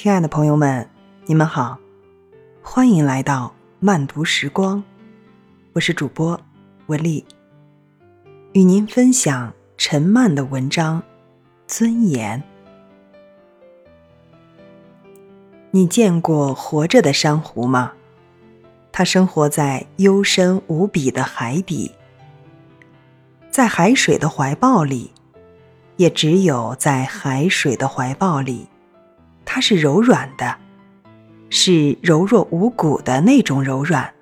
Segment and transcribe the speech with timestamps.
[0.00, 0.88] 亲爱的朋友们，
[1.26, 1.76] 你们好，
[2.62, 4.80] 欢迎来到慢读时光，
[5.72, 6.40] 我是主播
[6.86, 7.24] 文丽，
[8.52, 11.02] 与您分享陈曼的文章
[11.66, 12.40] 《尊严》。
[15.72, 17.92] 你见过活着的珊瑚吗？
[18.92, 21.90] 它生活在幽深无比的海底，
[23.50, 25.10] 在海水的怀抱里，
[25.96, 28.68] 也只有在海水的怀抱里。
[29.58, 30.56] 它是柔软的，
[31.50, 34.14] 是柔弱无骨的那种柔软。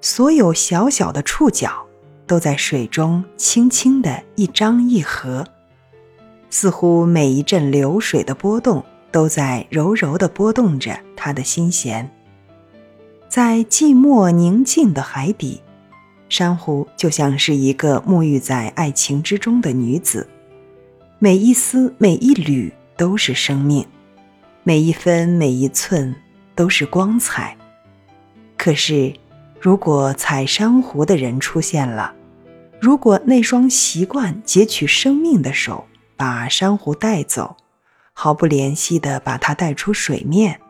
[0.00, 1.86] 所有小小的触角
[2.26, 5.46] 都在水中轻轻的一张一合，
[6.48, 12.10] 似乎每一阵流水的波动都在柔柔的拨动着他的心弦。
[13.28, 15.60] 在寂寞宁静的海底，
[16.30, 20.26] 珊瑚就像是一个沐浴在爱情之中的女子，
[21.18, 23.86] 每一丝每一缕都是生命。
[24.64, 26.14] 每一分每一寸
[26.54, 27.56] 都是光彩，
[28.56, 29.12] 可是，
[29.60, 32.14] 如果采珊瑚的人出现了，
[32.80, 35.84] 如果那双习惯截取生命的手
[36.16, 37.56] 把珊瑚带走，
[38.12, 40.60] 毫不怜惜地把它带出水面，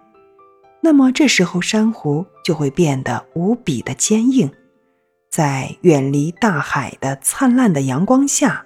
[0.80, 4.50] 那么这时候珊瑚就会变得无比的坚硬，
[5.30, 8.64] 在远离大海的灿烂的阳光下，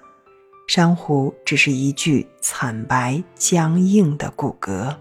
[0.69, 4.95] 珊瑚只是一具惨白僵硬的骨骼。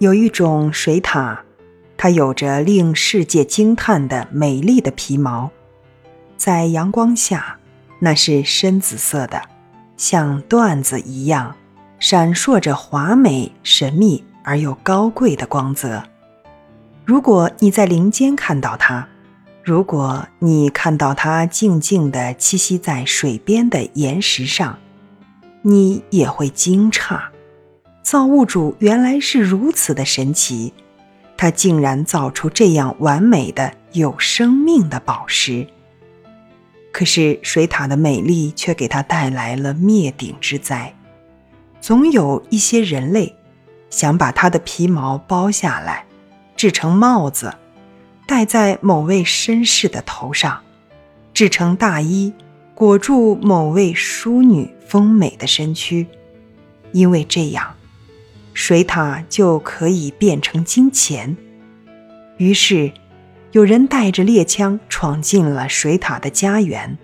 [0.00, 1.36] 有一种水獭，
[1.96, 5.50] 它有着令世界惊叹的美丽的皮毛，
[6.36, 7.58] 在阳光下，
[7.98, 9.42] 那是深紫色的，
[9.96, 11.56] 像缎子一样，
[11.98, 16.04] 闪烁着华美、神秘而又高贵的光泽。
[17.04, 19.08] 如果你在林间看到它，
[19.64, 24.78] 如果你看到它静静地栖息在水边的岩石上，
[25.62, 27.20] 你也会惊诧。
[28.10, 30.72] 造物主原来是如此的神奇，
[31.36, 35.66] 他竟然造出这样完美的有生命的宝石。
[36.90, 40.94] 可是水獭的美丽却给他带来了灭顶之灾。
[41.82, 43.36] 总有一些人类
[43.90, 46.06] 想把它的皮毛剥下来，
[46.56, 47.54] 制成帽子，
[48.26, 50.62] 戴在某位绅士的头上；
[51.34, 52.32] 制成大衣，
[52.74, 56.06] 裹住某位淑女丰美的身躯，
[56.92, 57.74] 因为这样。
[58.60, 61.36] 水獭就可以变成金钱。
[62.38, 62.92] 于是，
[63.52, 66.98] 有人带着猎枪闯进了水獭的家园，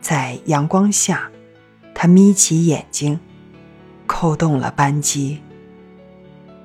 [0.00, 1.30] 在阳光下，
[1.94, 3.20] 他眯起眼睛，
[4.06, 5.42] 扣动了扳机。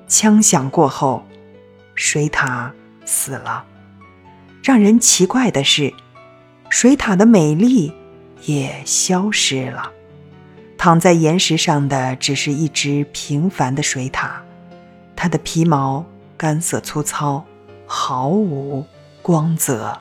[0.06, 1.22] 枪响过后，
[1.94, 2.70] 水獭
[3.04, 3.66] 死了。
[4.62, 5.92] 让人奇怪的是，
[6.70, 7.92] 水獭的美丽
[8.46, 9.92] 也消失了。
[10.78, 14.30] 躺在岩石上的只是一只平凡的水獭，
[15.16, 16.06] 它的皮毛
[16.36, 17.44] 干涩粗糙，
[17.84, 18.86] 毫无
[19.20, 20.00] 光泽。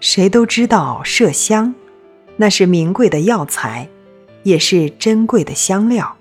[0.00, 1.72] 谁都知道麝香，
[2.36, 3.88] 那是名贵的药材，
[4.42, 6.16] 也是珍贵的香料，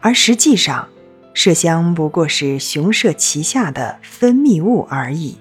[0.00, 0.88] 而实际上，
[1.34, 5.36] 麝香不过是雄麝旗下的分泌物而已。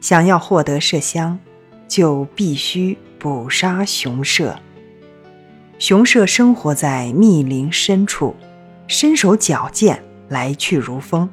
[0.00, 1.38] 想要获得麝香，
[1.86, 4.56] 就必须捕杀雄麝。
[5.82, 8.36] 雄麝生活在密林深处，
[8.86, 11.28] 身手矫健，来去如风。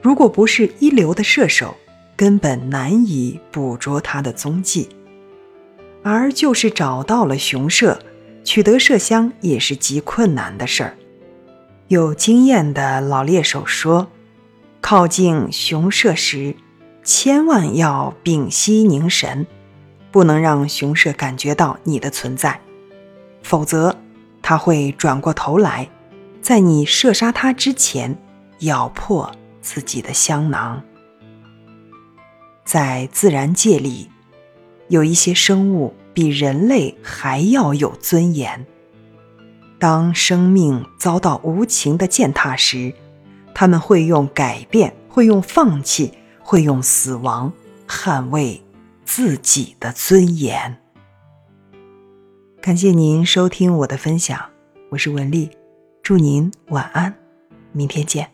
[0.00, 1.74] 如果不是一流的射手，
[2.14, 4.88] 根本难以捕捉它的踪迹。
[6.04, 7.98] 而就是找到了雄麝，
[8.44, 10.96] 取得麝香也是极困难的事儿。
[11.88, 14.12] 有经验的老猎手说
[14.80, 16.54] ：“靠近雄麝时，
[17.02, 19.44] 千万要屏息凝神，
[20.12, 22.60] 不能让雄麝感觉到你的存在。”
[23.42, 23.96] 否则，
[24.40, 25.88] 他会转过头来，
[26.40, 28.16] 在你射杀他之前，
[28.60, 29.30] 咬破
[29.60, 30.82] 自己的香囊。
[32.64, 34.08] 在自然界里，
[34.88, 38.66] 有一些生物比人类还要有尊严。
[39.78, 42.94] 当生命遭到无情的践踏时，
[43.52, 47.52] 他们会用改变，会用放弃，会用死亡，
[47.88, 48.62] 捍卫
[49.04, 50.81] 自己的尊严。
[52.62, 54.38] 感谢您收听我的分享，
[54.90, 55.50] 我是文丽，
[56.00, 57.12] 祝您晚安，
[57.72, 58.30] 明天见。